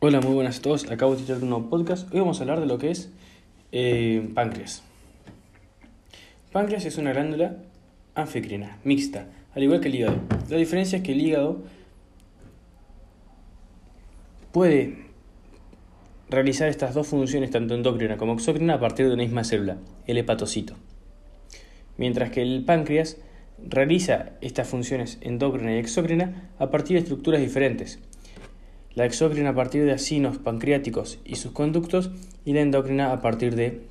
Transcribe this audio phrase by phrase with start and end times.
[0.00, 0.88] Hola, muy buenas a todos.
[0.92, 2.08] Acabo de tirar un nuevo podcast.
[2.14, 3.10] Hoy vamos a hablar de lo que es
[3.72, 4.84] eh, páncreas.
[6.52, 7.56] Páncreas es una glándula
[8.14, 9.26] anficrina, mixta,
[9.56, 10.18] al igual que el hígado.
[10.50, 11.64] La diferencia es que el hígado
[14.52, 15.06] puede
[16.30, 20.18] realizar estas dos funciones, tanto endocrina como exócrina, a partir de una misma célula, el
[20.18, 20.74] hepatocito.
[21.96, 23.16] Mientras que el páncreas
[23.66, 27.98] realiza estas funciones endocrina y exócrina a partir de estructuras diferentes,
[28.94, 32.10] la exócrina a partir de acinos pancreáticos y sus conductos,
[32.44, 33.82] y la endocrina a partir de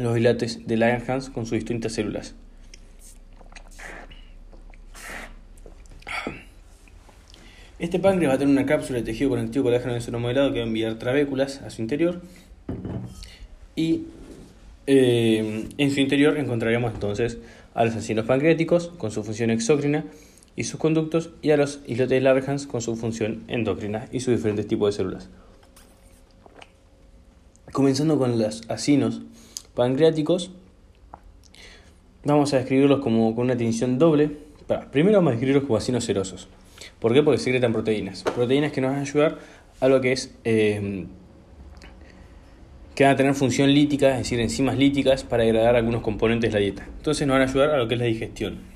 [0.00, 2.34] los dilates de Langerhans con sus distintas células.
[7.78, 10.68] Este páncreas va a tener una cápsula de tejido conectivo colágeno modelado que va a
[10.68, 12.22] enviar trabéculas a su interior
[13.74, 14.04] y
[14.86, 17.38] eh, en su interior encontraríamos entonces
[17.74, 20.06] a los acinos pancreáticos con su función exócrina
[20.56, 24.66] y sus conductos y a los islotes Langerhans con su función endocrina y sus diferentes
[24.66, 25.28] tipos de células.
[27.72, 29.20] Comenzando con los acinos
[29.74, 30.50] pancreáticos,
[32.24, 34.30] vamos a describirlos como con una tinción doble.
[34.90, 36.48] primero vamos a describirlos como acinos serosos.
[36.98, 37.22] ¿Por qué?
[37.22, 38.22] Porque secretan proteínas.
[38.22, 39.38] Proteínas que nos van a ayudar
[39.80, 40.34] a lo que es...
[40.44, 41.06] Eh,
[42.94, 46.58] que van a tener función lítica, es decir, enzimas líticas para degradar algunos componentes de
[46.58, 46.88] la dieta.
[46.96, 48.75] Entonces nos van a ayudar a lo que es la digestión.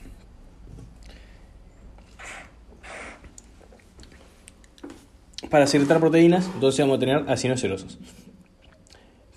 [5.51, 7.99] Para secretar proteínas, entonces vamos a tener acinos serosos.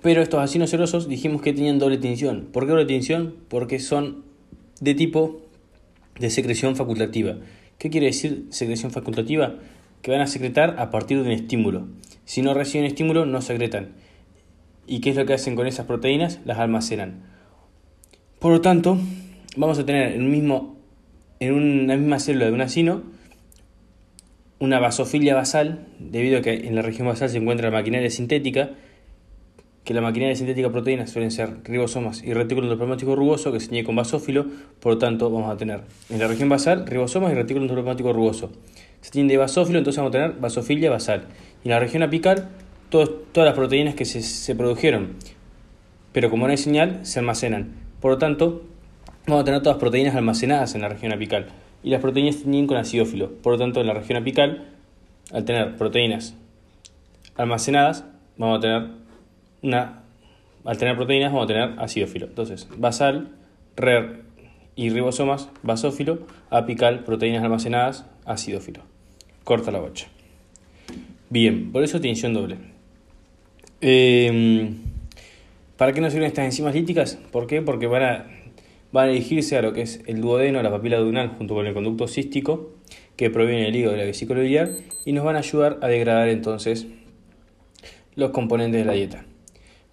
[0.02, 2.50] Pero estos acinos serosos dijimos que tenían doble tinción.
[2.52, 3.36] ¿Por qué doble tinción?
[3.48, 4.24] Porque son
[4.80, 5.42] de tipo
[6.20, 7.38] de secreción facultativa.
[7.78, 9.56] ¿Qué quiere decir secreción facultativa?
[10.02, 11.88] Que van a secretar a partir de un estímulo.
[12.26, 13.94] Si no reciben estímulo, no secretan.
[14.86, 16.42] ¿Y qué es lo que hacen con esas proteínas?
[16.46, 17.24] Las almacenan.
[18.40, 19.00] Por lo tanto,
[19.56, 20.78] vamos a tener en, mismo,
[21.40, 23.04] en una misma célula de un acino
[24.64, 28.70] una basofilia basal, debido a que en la región basal se encuentra la maquinaria sintética,
[29.84, 33.68] que la maquinaria sintética de proteínas suelen ser ribosomas y retículo endoplasmático rugoso, que se
[33.68, 34.46] tiene con basófilo,
[34.80, 38.52] por lo tanto vamos a tener en la región basal ribosomas y retículo endoplasmático rugoso.
[39.02, 41.26] Se tiene de basófilo, entonces vamos a tener basofilia basal.
[41.66, 42.48] Y en la región apical,
[42.90, 45.18] todas las proteínas que se, se produjeron,
[46.14, 47.74] pero como no hay señal, se almacenan.
[48.00, 48.64] Por lo tanto,
[49.28, 51.48] vamos a tener todas las proteínas almacenadas en la región apical
[51.84, 53.32] y las proteínas tienen con acidófilo.
[53.32, 54.66] Por lo tanto, en la región apical,
[55.32, 56.36] al tener proteínas
[57.36, 58.06] almacenadas,
[58.38, 58.88] vamos a tener
[59.62, 60.04] una
[60.66, 62.28] al tener proteínas vamos a tener acidófilo.
[62.28, 63.30] Entonces, basal,
[63.76, 64.22] rer
[64.76, 68.82] y ribosomas, basófilo, apical, proteínas almacenadas, acidófilo.
[69.44, 70.08] Corta la bocha.
[71.30, 72.58] Bien, por eso tinción doble.
[73.82, 74.78] Em,
[75.78, 77.20] ¿Para qué nos sirven estas enzimas líticas?
[77.32, 77.62] ¿Por qué?
[77.62, 78.26] Porque van a
[78.94, 81.74] van a dirigirse a lo que es el duodeno, la papila duodenal, junto con el
[81.74, 82.76] conducto cístico,
[83.18, 84.70] que proviene del hígado de la vesícula biliar,
[85.04, 86.88] y nos van a ayudar a degradar entonces
[88.16, 89.26] los componentes de la dieta.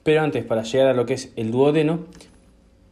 [0.03, 2.07] Pero antes, para llegar a lo que es el duodeno,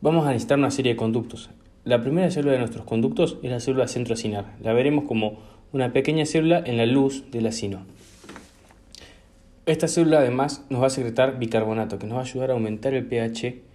[0.00, 1.50] vamos a necesitar una serie de conductos.
[1.84, 4.56] La primera célula de nuestros conductos es la célula centroacinar.
[4.62, 5.38] La veremos como
[5.72, 7.84] una pequeña célula en la luz del acino.
[9.66, 12.94] Esta célula además nos va a secretar bicarbonato, que nos va a ayudar a aumentar
[12.94, 13.67] el pH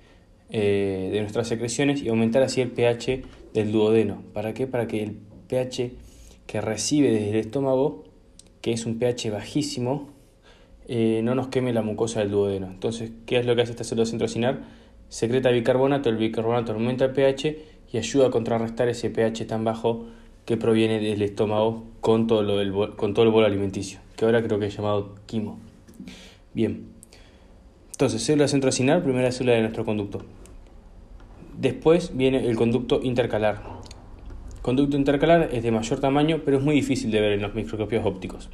[0.56, 4.22] eh, de nuestras secreciones y aumentar así el pH del duodeno.
[4.34, 4.68] ¿Para qué?
[4.68, 5.92] Para que el pH
[6.46, 8.04] que recibe desde el estómago,
[8.62, 10.10] que es un pH bajísimo,
[10.88, 12.68] eh, no nos queme la mucosa del duodeno.
[12.68, 14.62] Entonces, ¿qué es lo que hace esta célula centrocinar?
[15.10, 17.58] Secreta bicarbonato, el bicarbonato aumenta el pH
[17.92, 20.06] y ayuda a contrarrestar ese pH tan bajo
[20.46, 24.44] que proviene del estómago con todo, lo del, con todo el bolo alimenticio, que ahora
[24.44, 25.60] creo que es llamado quimo.
[26.54, 26.94] Bien,
[27.94, 30.26] entonces, célula centrocinar, primera célula de nuestro conducto.
[31.64, 33.62] Después viene el conducto intercalar.
[34.62, 38.06] conducto intercalar es de mayor tamaño, pero es muy difícil de ver en los microscopios
[38.06, 38.50] ópticos.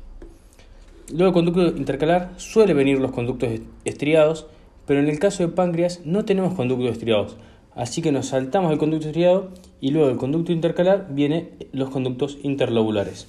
[1.11, 3.49] Luego conducto intercalar suele venir los conductos
[3.83, 4.45] estriados,
[4.85, 7.35] pero en el caso de páncreas no tenemos conductos estriados,
[7.73, 12.37] así que nos saltamos el conducto estriado y luego del conducto intercalar vienen los conductos
[12.43, 13.27] interlobulares.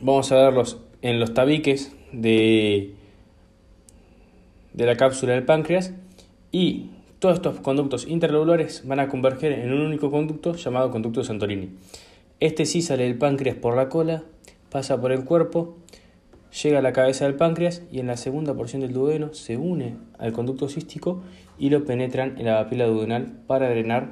[0.00, 2.94] Vamos a verlos en los tabiques de,
[4.72, 5.94] de la cápsula del páncreas
[6.52, 11.70] y todos estos conductos interlobulares van a converger en un único conducto llamado conducto Santorini.
[12.40, 14.22] Este sí sale del páncreas por la cola,
[14.70, 15.76] pasa por el cuerpo,
[16.62, 19.96] llega a la cabeza del páncreas y en la segunda porción del duodeno se une
[20.18, 21.20] al conducto cístico
[21.58, 24.10] y lo penetran en la papila duodenal para drenar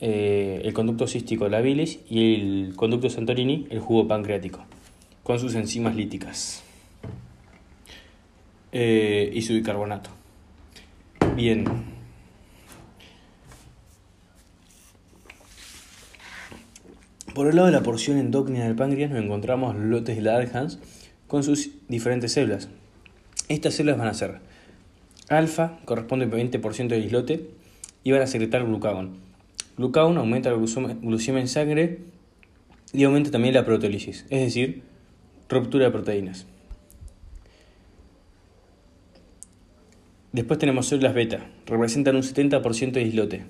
[0.00, 4.64] eh, el conducto cístico, la bilis, y el conducto Santorini, el jugo pancreático,
[5.22, 6.64] con sus enzimas líticas
[8.72, 10.10] eh, y su bicarbonato.
[11.36, 11.91] Bien,
[17.34, 20.78] Por el lado de la porción endócrina del páncreas nos encontramos lotes de Langerhans
[21.28, 22.68] con sus diferentes células.
[23.48, 24.40] Estas células van a ser
[25.28, 27.48] alfa, corresponde al 20% del islote,
[28.04, 29.16] y van a secretar glucagón.
[29.78, 32.00] Glucagón aumenta la glucemia en sangre
[32.92, 34.82] y aumenta también la proteólisis, es decir,
[35.48, 36.46] ruptura de proteínas.
[40.32, 43.44] Después tenemos células beta, representan un 70% de islote.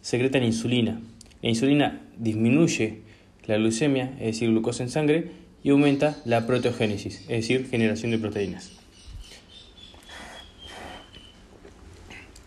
[0.00, 1.00] Secretan insulina.
[1.42, 3.00] La insulina disminuye
[3.46, 5.30] la glucemia, es decir, glucosa en sangre,
[5.62, 8.72] y aumenta la proteogénesis, es decir, generación de proteínas.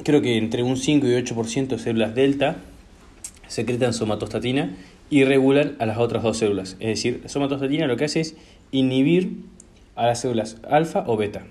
[0.04, 2.58] Creo que entre un 5 y 8% de células delta
[3.48, 4.76] secretan somatostatina
[5.10, 6.76] y regulan a las otras dos células.
[6.80, 8.36] Es decir, la somatostatina lo que hace es
[8.72, 9.44] inhibir
[9.96, 11.46] a las células alfa o beta.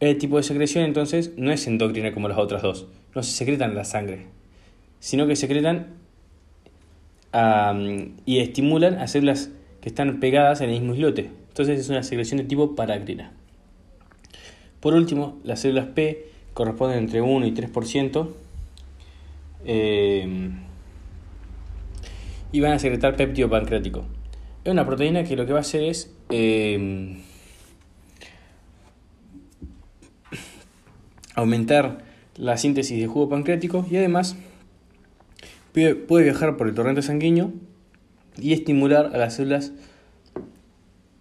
[0.00, 3.70] El tipo de secreción entonces no es endocrina como las otras dos, no se secretan
[3.70, 4.26] en la sangre,
[5.00, 6.03] sino que secretan
[8.26, 9.50] y estimulan a células
[9.80, 11.30] que están pegadas en el mismo islote.
[11.48, 13.32] Entonces es una secreción de tipo parácrina.
[14.80, 18.28] Por último, las células P corresponden entre 1 y 3%
[19.64, 20.50] eh,
[22.52, 24.04] y van a secretar péptido pancreático.
[24.64, 27.16] Es una proteína que lo que va a hacer es eh,
[31.34, 31.98] aumentar
[32.36, 34.36] la síntesis de jugo pancreático y además
[35.74, 37.52] puede viajar por el torrente sanguíneo
[38.40, 39.72] y estimular a las células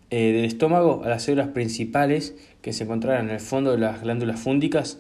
[0.10, 4.02] eh, del estómago, a las células principales que se encontrarán en el fondo de las
[4.02, 5.00] glándulas fúndicas.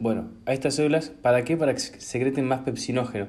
[0.00, 1.56] Bueno, a estas células, ¿para qué?
[1.56, 3.28] Para que secreten más pepsinógeno.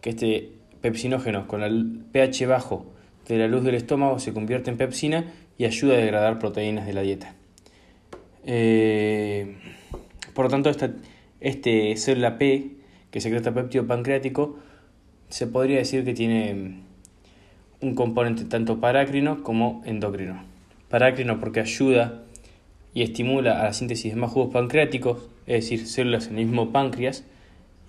[0.00, 0.50] Que este
[0.80, 2.86] pepsinógeno con el pH bajo
[3.28, 6.92] de la luz del estómago se convierte en pepsina y ayuda a degradar proteínas de
[6.92, 7.34] la dieta.
[8.44, 9.58] Eh,
[10.34, 10.90] por lo tanto, esta
[11.40, 12.70] este célula P
[13.10, 14.58] que secreta péptido pancreático
[15.32, 16.74] se podría decir que tiene
[17.80, 20.44] un componente tanto parácrino como endocrino.
[20.90, 22.22] Parácrino porque ayuda
[22.92, 26.70] y estimula a la síntesis de más jugos pancreáticos, es decir, células en el mismo
[26.70, 27.24] páncreas,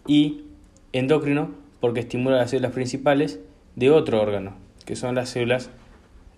[0.08, 0.46] y
[0.94, 1.52] endocrino
[1.82, 3.42] porque estimula las células principales
[3.76, 4.54] de otro órgano,
[4.86, 5.70] que son las células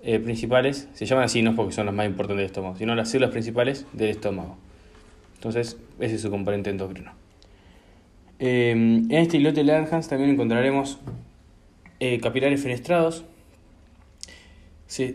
[0.02, 3.12] eh, principales, se llaman así no porque son las más importantes del estómago, sino las
[3.12, 4.58] células principales del estómago.
[5.36, 7.12] Entonces, ese es su componente endocrino.
[8.40, 11.00] Eh, en este islote de Langerhans también encontraremos
[12.00, 13.26] eh, capilares fenestrados,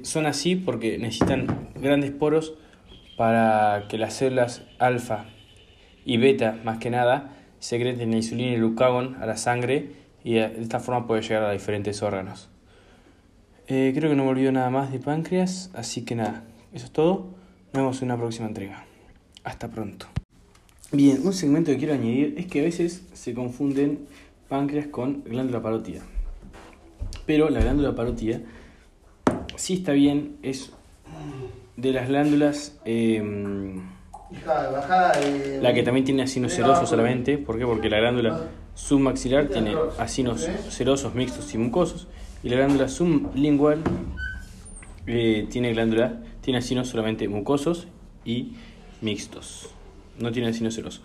[0.02, 2.55] son así porque necesitan grandes poros
[3.17, 5.26] para que las células alfa
[6.05, 9.93] y beta, más que nada, secreten la insulina y el glucagón a la sangre
[10.25, 12.50] y de esta forma puede llegar a diferentes órganos.
[13.69, 16.43] Eh, creo que no me olvido nada más de páncreas, así que nada,
[16.73, 17.34] eso es todo.
[17.73, 18.84] Nos vemos en una próxima entrega.
[19.44, 20.06] Hasta pronto.
[20.92, 24.08] Bien, un segmento que quiero añadir es que a veces se confunden
[24.48, 26.02] páncreas con glándula parótida.
[27.26, 28.40] Pero la glándula parótida
[29.54, 30.72] sí está bien, es
[31.76, 32.76] de las glándulas.
[32.84, 33.82] Em,
[35.60, 37.38] la que también tiene asinos serosos solamente.
[37.38, 37.64] ¿Por qué?
[37.64, 42.08] Porque la glándula submaxilar tiene asinos serosos mixtos y mucosos.
[42.42, 43.78] Y la glándula sublingual
[45.06, 47.87] eh, tiene glándula, tiene asinos solamente mucosos
[48.25, 48.54] y
[49.00, 49.70] mixtos.
[50.20, 51.02] No tiene asinos serosos.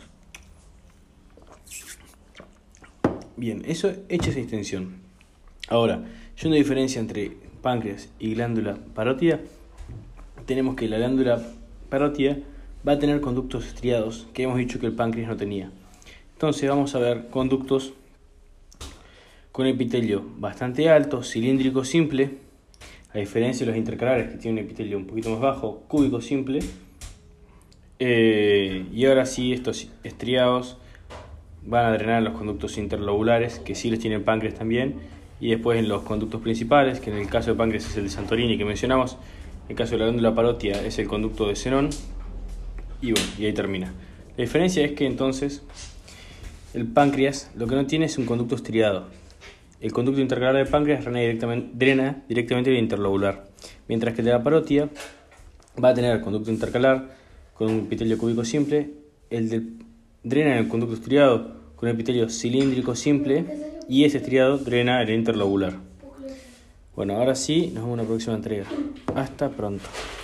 [3.38, 4.98] Bien, eso hecha esa extensión.
[5.68, 6.04] Ahora,
[6.38, 7.32] yo una diferencia entre
[7.62, 9.40] páncreas y glándula parótida,
[10.46, 11.42] tenemos que la glándula
[11.90, 12.38] parótida
[12.88, 15.72] va a tener conductos estriados que hemos dicho que el páncreas no tenía.
[16.34, 17.94] Entonces vamos a ver conductos
[19.52, 22.38] con epitelio bastante alto, cilíndrico simple,
[23.14, 26.60] a diferencia de los intercalares que tienen un epitelio un poquito más bajo, cúbico simple.
[28.00, 30.78] Eh, y ahora sí, estos estriados
[31.64, 34.96] van a drenar los conductos interlobulares, que sí los tiene el páncreas también,
[35.40, 38.10] y después en los conductos principales, que en el caso de páncreas es el de
[38.10, 39.18] Santorini que mencionamos,
[39.66, 41.90] en el caso de la glándula parótida es el conducto de Zenón,
[43.02, 43.94] y bueno, y ahí termina.
[44.38, 45.64] La diferencia es que entonces
[46.74, 49.08] el páncreas lo que no tiene es un conducto estriado.
[49.82, 53.48] El conducto intercalar del páncreas drena directamente, drena directamente el interlobular,
[53.88, 54.90] mientras que el de la parótida
[55.84, 57.16] va a tener el conducto intercalar
[57.56, 58.92] con un epitelio cúbico simple,
[59.30, 59.64] el de,
[60.24, 63.46] drena el conducto estriado con un epitelio cilíndrico simple
[63.88, 65.74] y ese estriado drena el interlobular.
[66.96, 68.66] Bueno, ahora sí, nos vemos en la próxima entrega.
[69.16, 69.86] Hasta pronto.